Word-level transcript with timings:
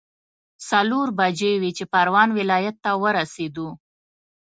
څلور 0.69 1.07
بجې 1.19 1.53
وې 1.61 1.71
چې 1.77 1.83
پروان 1.93 2.29
ولايت 2.39 2.75
ته 2.83 2.91
ورسېدو. 3.01 3.69